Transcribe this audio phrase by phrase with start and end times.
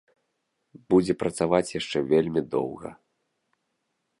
[0.93, 2.89] Будзе працаваць яшчэ вельмі доўга.